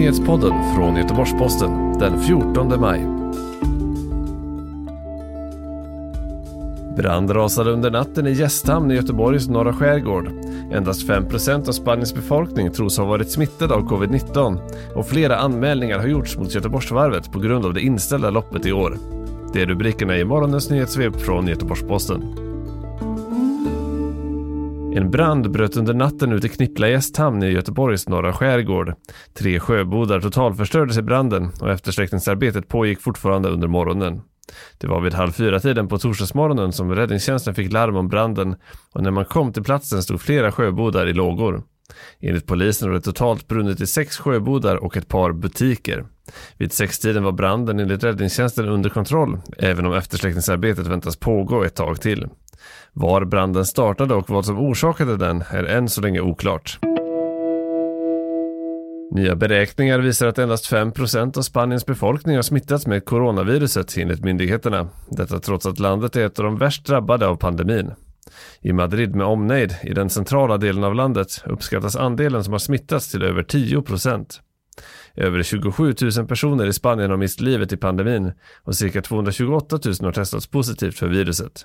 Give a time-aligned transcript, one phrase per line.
[0.00, 3.00] Nyhetspodden från Göteborgs-Posten den 14 maj.
[6.96, 10.28] Brand rasade under natten i Gästhamn i Göteborgs norra skärgård.
[10.72, 14.58] Endast 5% av Spaniens befolkning tros ha varit smittade av covid-19
[14.94, 18.98] och flera anmälningar har gjorts mot Göteborgsvarvet på grund av det inställda loppet i år.
[19.52, 22.49] Det är rubrikerna i morgonens nyhetssvep från Göteborgs-Posten.
[25.00, 28.94] En brand bröt under natten ut i Knippla gästhamn i Göteborgs norra skärgård.
[29.34, 34.20] Tre sjöbodar totalförstördes i branden och eftersläckningsarbetet pågick fortfarande under morgonen.
[34.78, 38.56] Det var vid halv fyra tiden på torsdagsmorgonen som räddningstjänsten fick larm om branden
[38.92, 41.62] och när man kom till platsen stod flera sjöbodar i lågor.
[42.20, 46.06] Enligt polisen har det totalt brunnit i sex sjöbodar och ett par butiker.
[46.56, 52.00] Vid sextiden var branden enligt räddningstjänsten under kontroll, även om eftersläckningsarbetet väntas pågå ett tag
[52.00, 52.28] till.
[52.92, 56.78] Var branden startade och vad som orsakade den är än så länge oklart.
[59.10, 64.88] Nya beräkningar visar att endast 5% av Spaniens befolkning har smittats med coronaviruset enligt myndigheterna.
[65.08, 67.92] Detta trots att landet är ett av de värst drabbade av pandemin.
[68.60, 73.10] I Madrid med omnejd, i den centrala delen av landet, uppskattas andelen som har smittats
[73.10, 74.26] till över 10%.
[75.14, 78.32] Över 27 000 personer i Spanien har mist livet i pandemin
[78.64, 81.64] och cirka 228 000 har testats positivt för viruset.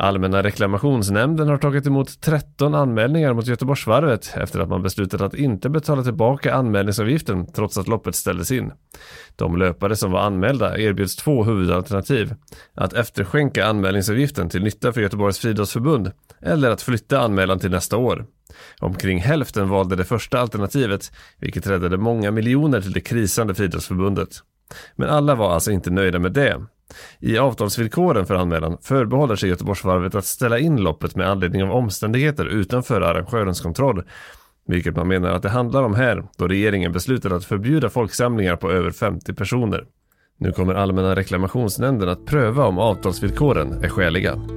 [0.00, 5.68] Allmänna reklamationsnämnden har tagit emot 13 anmälningar mot Göteborgsvarvet efter att man beslutat att inte
[5.70, 8.72] betala tillbaka anmälningsavgiften trots att loppet ställdes in.
[9.36, 12.34] De löpare som var anmälda erbjuds två huvudalternativ.
[12.74, 18.26] Att efterskänka anmälningsavgiften till nytta för Göteborgs friidrottsförbund eller att flytta anmälan till nästa år.
[18.80, 24.28] Omkring hälften valde det första alternativet, vilket räddade många miljoner till det krisande friidrottsförbundet.
[24.96, 26.66] Men alla var alltså inte nöjda med det.
[27.20, 32.46] I avtalsvillkoren för anmälan förbehåller sig Göteborgsvarvet att ställa in loppet med anledning av omständigheter
[32.46, 34.02] utanför arrangörens kontroll.
[34.66, 38.70] Vilket man menar att det handlar om här, då regeringen beslutade att förbjuda folksamlingar på
[38.70, 39.84] över 50 personer.
[40.38, 44.55] Nu kommer Allmänna reklamationsnämnden att pröva om avtalsvillkoren är skäliga.